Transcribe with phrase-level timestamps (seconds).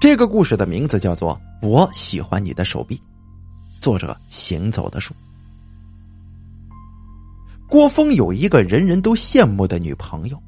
[0.00, 1.38] 这个故事的名字叫做
[1.68, 2.96] 《我喜欢你的手臂》，
[3.82, 5.14] 作者行走的树。
[7.68, 10.42] 郭峰有一个人人都羡慕的女朋友，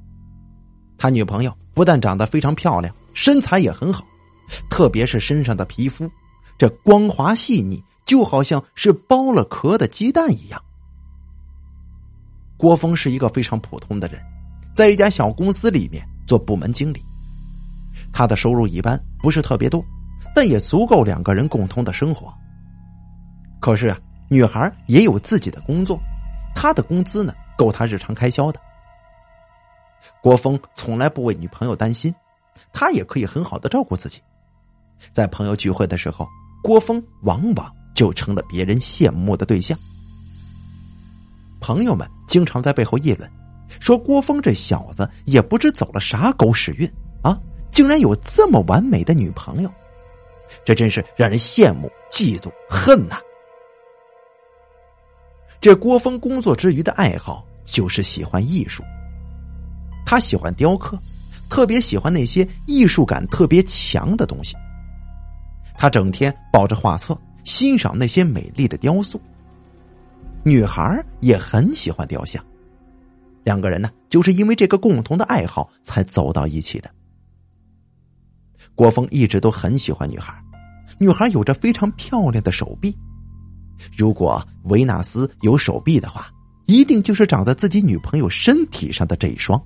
[0.96, 4.02] 他女朋友不但长得非常漂亮，身材也很好，
[4.70, 6.10] 特别是身上的皮肤，
[6.56, 10.58] 这光滑细腻，就好像是剥了壳的鸡蛋一样。
[12.56, 14.18] 郭峰是一个非常普通的人，
[14.74, 17.02] 在一家小公司里面做部门经理，
[18.12, 19.84] 他的收入一般，不是特别多，
[20.34, 22.32] 但也足够两个人共同的生活。
[23.60, 23.98] 可是啊，
[24.28, 25.98] 女孩也有自己的工作。
[26.54, 28.60] 她的工资呢，够他日常开销的。
[30.20, 32.14] 郭峰从来不为女朋友担心，
[32.72, 34.20] 他也可以很好的照顾自己。
[35.12, 36.26] 在朋友聚会的时候，
[36.62, 39.78] 郭峰往往就成了别人羡慕的对象。
[41.60, 43.30] 朋友们经常在背后议论，
[43.80, 46.92] 说郭峰这小子也不知走了啥狗屎运，
[47.72, 49.72] 竟然有这么完美的女朋友，
[50.64, 53.16] 这真是让人羡慕、嫉妒、恨呐！
[55.60, 58.84] 这郭峰工作之余的爱好就是喜欢艺术。
[60.04, 60.98] 他喜欢雕刻，
[61.48, 64.54] 特别喜欢那些艺术感特别强的东西。
[65.78, 69.20] 他整天抱着画册欣赏那些美丽的雕塑。
[70.44, 72.44] 女孩也很喜欢雕像，
[73.44, 76.90] 两个人呢就是因为这个共同的爱好才走到一起的。
[78.74, 80.34] 郭峰一直都很喜欢女孩，
[80.98, 82.96] 女孩有着非常漂亮的手臂。
[83.96, 86.30] 如果维纳斯有手臂的话，
[86.66, 89.60] 一定就是长在自己女朋友身体上的这一双。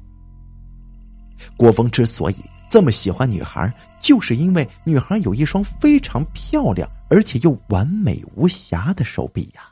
[1.56, 2.36] 郭峰之所以
[2.68, 9.70] 这么喜欢女孩，就是因为女孩有一双非常漂亮而且又完美无瑕的手臂呀。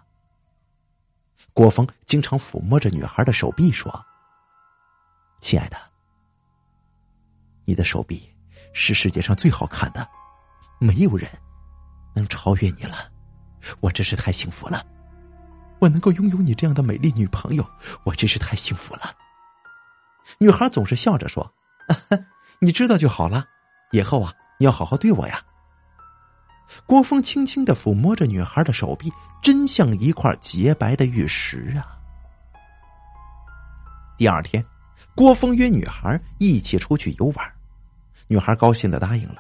[1.53, 3.91] 郭峰经常抚摸着女孩的手臂说
[5.41, 5.77] ：“亲爱的，
[7.65, 8.29] 你的手臂
[8.75, 10.07] 是世界上最好看的，
[10.79, 11.31] 没有人
[12.15, 13.11] 能超越你了。”
[13.81, 14.85] 我真是太幸福了，
[15.79, 17.67] 我能够拥有你这样的美丽女朋友，
[18.05, 19.05] 我真是太幸福了。
[20.37, 21.51] 女孩总是笑着说
[22.61, 23.47] ：“你知道就好了，
[23.93, 25.43] 以后啊，你要好好对我呀。”
[26.85, 29.11] 郭峰轻轻的抚摸着女孩的手臂，
[29.43, 31.97] 真像一块洁白的玉石啊。
[34.19, 34.63] 第二天，
[35.15, 37.54] 郭峰约女孩一起出去游玩，
[38.27, 39.37] 女孩高兴的答应了。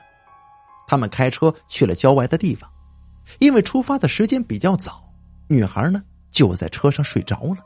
[0.86, 2.70] 他们开车去了郊外的地方。
[3.38, 5.02] 因为出发的时间比较早，
[5.48, 7.56] 女孩呢就在车上睡着了。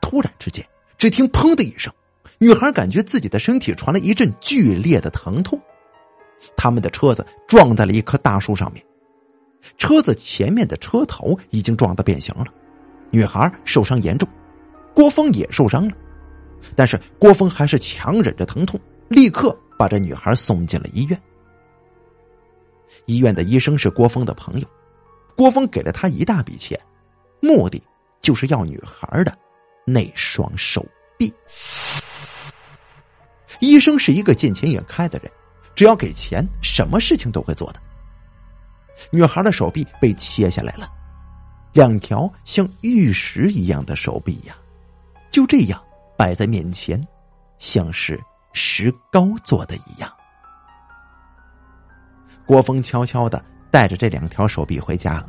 [0.00, 0.66] 突然之间，
[0.96, 1.92] 只听“砰”的一声，
[2.38, 5.60] 女孩感觉自己的身体传来一阵剧烈的疼痛。
[6.56, 8.82] 他们的车子撞在了一棵大树上面，
[9.76, 12.46] 车子前面的车头已经撞得变形了，
[13.10, 14.26] 女孩受伤严重，
[14.94, 15.94] 郭峰也受伤了，
[16.74, 21.20] 但是郭峰还是强忍着疼痛，立刻把这女孩送进了医院。
[23.06, 24.68] 医院的医生是郭峰的朋友，
[25.36, 26.78] 郭峰给了他一大笔钱，
[27.40, 27.82] 目的
[28.20, 29.36] 就是要女孩的
[29.84, 30.86] 那双手
[31.18, 31.34] 臂。
[33.58, 35.28] 医生是一个见钱眼开的人，
[35.74, 37.82] 只要给钱，什么事情都会做的。
[39.10, 40.88] 女孩的手臂被切下来了，
[41.72, 44.56] 两条像玉石一样的手臂呀，
[45.32, 45.84] 就这样
[46.16, 47.04] 摆在面前，
[47.58, 50.12] 像是石膏做的一样。
[52.44, 55.28] 郭峰悄悄的带着这两条手臂回家了。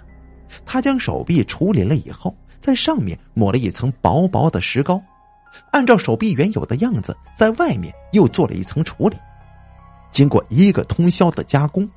[0.65, 5.01] 他将手臂处理了以后，在上面抹了一层薄薄的石膏，
[5.71, 9.17] 按照手臂原有的样子，在外面又做了一层处理。
[10.11, 11.89] 经过一个通宵的加工，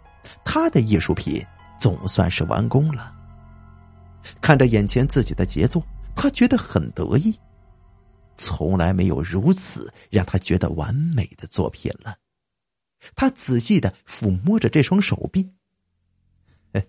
[0.42, 1.44] 他的艺术品
[1.78, 3.12] 总算是完工了。
[4.40, 5.82] 看着眼前自己的杰作，
[6.14, 7.38] 他觉得很得意。
[8.36, 12.16] 从来没有如此让他觉得完美的作品了。
[13.14, 15.50] 他仔细的抚摸着这双手臂，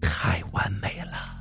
[0.00, 1.38] 太完美了。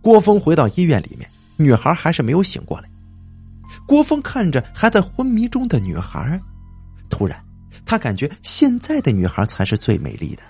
[0.00, 2.88] 郭峰回到医院里面，女孩还是没有醒过来。
[3.86, 6.40] 郭峰看着还在昏迷中的女孩，
[7.10, 7.44] 突然，
[7.84, 10.42] 他感觉现在的女孩才是最美丽的。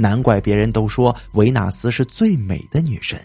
[0.00, 3.20] 难怪别人都说维纳斯是最美的女神。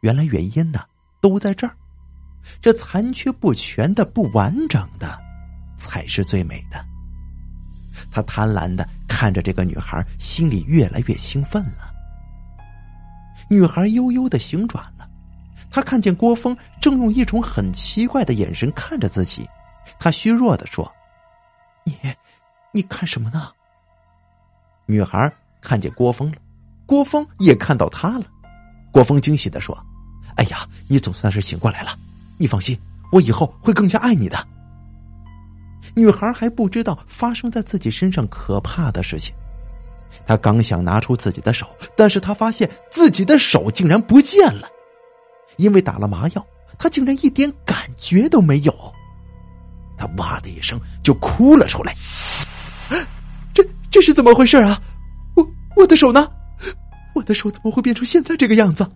[0.00, 0.80] 原来原因呢，
[1.20, 1.76] 都在这儿。
[2.60, 5.16] 这残缺不全的、不完整的，
[5.76, 6.84] 才是最美的。
[8.10, 11.94] 他贪婪的看着这个女孩，心里越来越兴奋了。
[13.48, 15.08] 女孩悠悠的醒转了，
[15.70, 19.48] 她看见郭峰正用一种很奇怪的眼神看着自己，
[19.98, 20.92] 她虚弱的说
[21.86, 21.96] ：“你，
[22.72, 23.52] 你看什么呢？”
[24.86, 26.36] 女孩看见郭峰了，
[26.86, 28.24] 郭峰也看到她了。
[28.92, 29.76] 郭峰惊喜的说
[30.36, 31.98] ：“哎呀，你总算是醒过来了。”
[32.38, 32.78] 你放心，
[33.12, 34.38] 我以后会更加爱你的。
[35.94, 39.34] 女孩还不知道发生在自己身上可怕的事情，
[40.26, 41.66] 她刚想拿出自己的手，
[41.96, 44.68] 但是她发现自己的手竟然不见了，
[45.56, 46.46] 因为打了麻药，
[46.78, 48.72] 她竟然一点感觉都没有。
[49.96, 51.96] 她哇的一声就哭了出来，
[53.96, 54.78] 这是怎么回事啊？
[55.36, 56.28] 我我的手呢？
[57.14, 58.86] 我的手怎么会变成现在这个样子？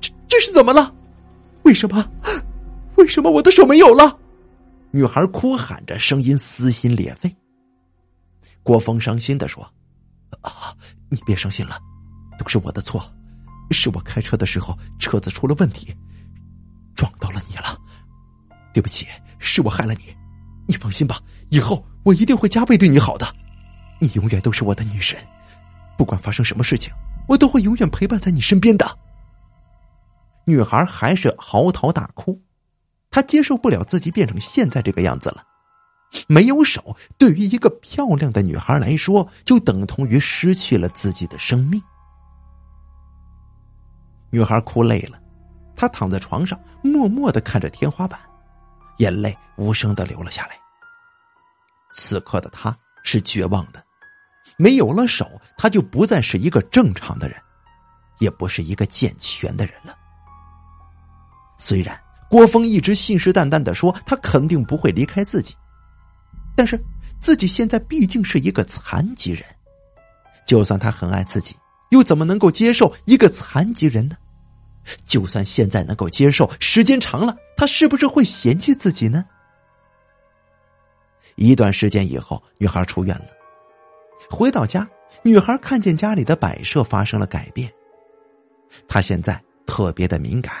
[0.00, 0.92] 这这是怎么了？
[1.62, 2.04] 为什么？
[2.96, 4.18] 为什么我的手没有了？
[4.90, 7.32] 女孩哭喊着，声音撕心裂肺。
[8.64, 9.62] 郭峰伤心的说
[10.42, 10.74] ：“啊，
[11.08, 11.78] 你别伤心了，
[12.36, 13.00] 都是我的错，
[13.70, 15.96] 是我开车的时候车子出了问题，
[16.96, 17.78] 撞到了你了，
[18.74, 19.06] 对不起，
[19.38, 20.00] 是我害了你。
[20.66, 23.32] 你放心吧，以后我一定会加倍对你好的，
[23.98, 25.18] 你永远都是我的女神，
[25.96, 26.92] 不管发生什么事情。”
[27.28, 28.98] 我都会永远陪伴在你身边的。
[30.46, 32.40] 女孩还是嚎啕大哭，
[33.10, 35.44] 她接受不了自己变成现在这个样子了。
[36.26, 41.82] 没有手，对于一个漂亮的女孩来说，就等同于失去了自己的生命。
[44.30, 45.20] 女孩哭累了，
[45.76, 48.18] 她躺在床上，默默的看着天花板，
[48.96, 50.58] 眼泪无声的流了下来。
[51.92, 53.84] 此刻的她是绝望的。
[54.58, 55.26] 没有了手，
[55.56, 57.40] 他就不再是一个正常的人，
[58.18, 59.96] 也不是一个健全的人了。
[61.56, 65.54] 虽然郭峰一直信誓旦旦的说他肯定不会离开自己，
[66.56, 66.78] 但是
[67.20, 69.44] 自己现在毕竟是一个残疾人，
[70.44, 71.56] 就算他很爱自己，
[71.90, 74.16] 又怎么能够接受一个残疾人呢？
[75.04, 79.24] 就算现在能够接受，时间长了，他是不是会嫌弃自己呢？
[81.36, 83.37] 一段时间以后，女孩出院了。
[84.30, 84.88] 回到家，
[85.22, 87.72] 女孩看见家里的摆设发生了改变。
[88.86, 90.54] 她现在特别的敏感，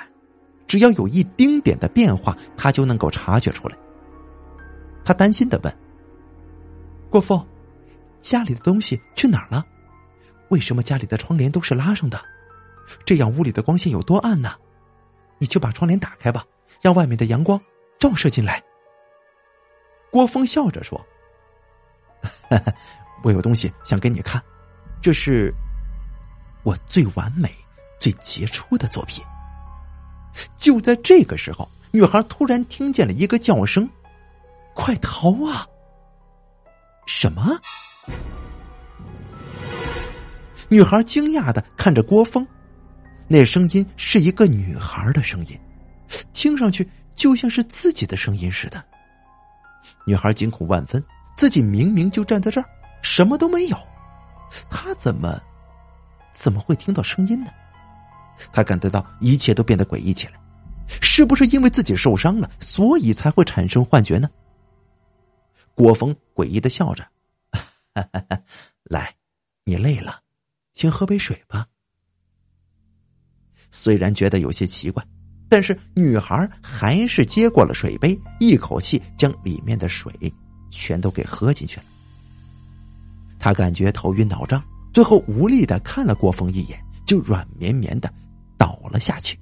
[0.66, 3.76] 只要有一丁点的变化，她就能够察觉出来。
[5.04, 5.78] 她担心的问
[7.10, 7.46] ：“郭峰，
[8.20, 9.64] 家里的东西去哪儿了？
[10.48, 12.20] 为什么家里的窗帘都是拉上的？
[13.04, 14.54] 这样屋里的光线有多暗呢？
[15.38, 16.44] 你就把窗帘打开吧，
[16.80, 17.60] 让外面的阳光
[17.98, 18.62] 照射进来。”
[20.10, 20.98] 郭峰笑着说
[23.22, 24.42] ：“我有东西想给你看，
[25.00, 25.52] 这是
[26.62, 27.54] 我最完美、
[27.98, 29.24] 最杰出的作品。
[30.56, 33.88] 就在这个时候，女孩突然听见了一个叫声
[34.74, 35.66] ：“快逃啊！”
[37.06, 37.58] 什么？
[40.68, 42.46] 女孩惊讶的看着郭峰，
[43.26, 45.58] 那声音是一个女孩的声音，
[46.32, 48.84] 听上去就像是自己的声音似的。
[50.06, 51.02] 女孩惊恐万分，
[51.36, 52.68] 自己明明就站在这儿。
[53.02, 53.78] 什么都没有，
[54.70, 55.40] 他怎么
[56.32, 57.50] 怎么会听到声音呢？
[58.52, 60.34] 他感觉到一切都变得诡异起来，
[61.00, 64.28] 是不是因为自己受伤了，所以才会产生幻觉呢？
[65.74, 67.06] 郭峰诡异的笑着
[68.84, 69.14] ：“来，
[69.64, 70.20] 你累了，
[70.74, 71.66] 先喝杯水吧。”
[73.70, 75.04] 虽然觉得有些奇怪，
[75.48, 80.12] 但是女孩还是接过了水杯，一口气将里面的水
[80.70, 81.84] 全都给喝进去了。
[83.38, 84.62] 他感觉头晕脑胀，
[84.92, 88.12] 最后无力的看了郭峰一眼，就软绵绵的
[88.56, 89.38] 倒了下去。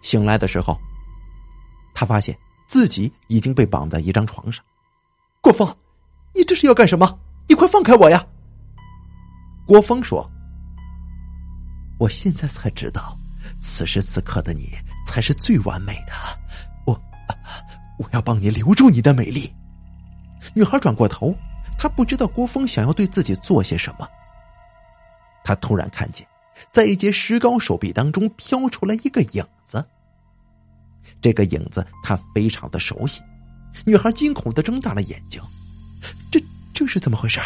[0.00, 0.78] 醒来的时候，
[1.92, 2.36] 他发现
[2.66, 4.64] 自己已经被绑在一张床上。
[5.40, 5.68] 郭峰，
[6.34, 7.18] 你这是要干什么？
[7.48, 8.24] 你快放开我呀！
[9.66, 10.30] 郭峰说
[11.98, 13.16] ：“我现在才知道，
[13.60, 14.70] 此时此刻的你
[15.06, 16.12] 才是最完美的。
[16.86, 16.98] 我，
[17.98, 19.52] 我要帮你留住你的美丽。”
[20.58, 21.32] 女孩转过头，
[21.78, 24.08] 她不知道郭峰想要对自己做些什么。
[25.44, 26.26] 她突然看见，
[26.72, 29.86] 在一截石膏手臂当中飘出来一个影子。
[31.20, 33.22] 这个影子她非常的熟悉。
[33.86, 35.40] 女孩惊恐的睁大了眼睛
[36.28, 36.42] ：“这
[36.74, 37.38] 这是怎么回事？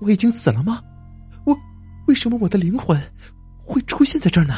[0.00, 0.80] 我已经死了吗？
[1.44, 1.58] 我
[2.06, 2.96] 为什么我的灵魂
[3.58, 4.54] 会出现在这儿呢？”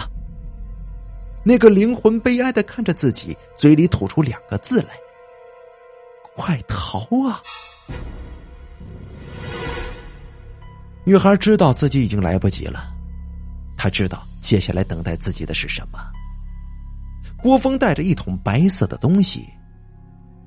[1.43, 4.91] 那个灵魂悲哀的看着自己，嘴里吐出两个字来。
[6.35, 7.43] 快逃啊！
[11.05, 12.95] 女孩知道自己已经来不及了，
[13.77, 15.99] 她知道接下来等待自己的是什么。
[17.43, 19.47] 郭峰带着一桶白色的东西，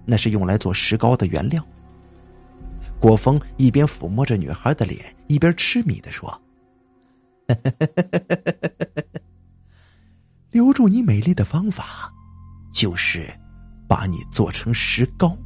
[0.05, 1.63] 那是用来做石膏的原料。
[2.99, 6.41] 郭峰一边抚摸着女孩的脸，一边痴迷的说
[10.49, 12.11] ：“留住你美丽的方法，
[12.73, 13.31] 就是
[13.87, 15.37] 把你做成石膏。”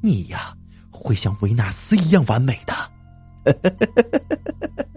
[0.00, 0.54] 你呀，
[0.90, 2.74] 会像维纳斯一样完美的。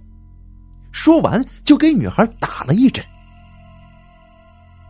[0.91, 3.03] 说完，就给女孩打了一针。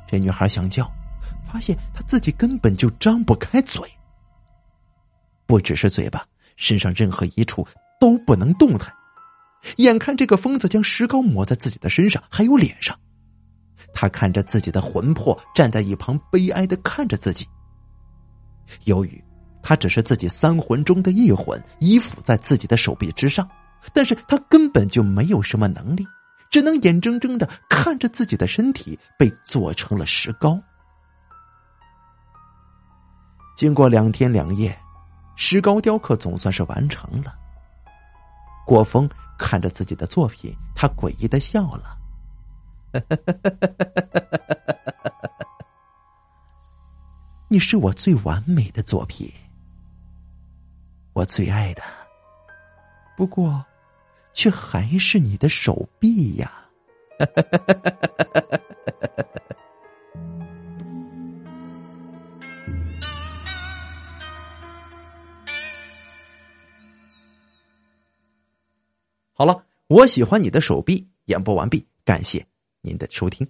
[0.07, 0.91] 这女孩想叫，
[1.45, 3.89] 发现她自己根本就张不开嘴，
[5.45, 6.25] 不只是嘴巴，
[6.57, 7.65] 身上任何一处
[7.99, 8.91] 都不能动弹。
[9.77, 12.99] 眼看这个疯子将石膏抹在自己的身上，还有脸上，
[13.93, 17.47] 他看着自己的魂魄站在一旁，悲哀的看着自己。
[18.85, 19.23] 由于
[19.61, 23.47] 他只是自己三魂中的一魂，依附在自己的手臂之上，
[23.93, 26.07] 但是他根本就没有什么能力，
[26.49, 30.59] 只能眼睁睁的看着自己的身体被做成了石膏。
[33.55, 34.77] 经过两天两夜，
[35.35, 37.35] 石膏雕刻总算是完成了。
[38.65, 41.97] 郭峰看着自己的作品，他诡异的笑了
[47.49, 49.31] ：“你是我最完美的作品，
[51.13, 51.83] 我最爱的，
[53.17, 53.65] 不过，
[54.33, 56.65] 却还是你的手臂呀。
[69.33, 71.07] ”好了，我喜欢你的手臂。
[71.25, 72.45] 演播完毕，感谢
[72.81, 73.47] 您的收听。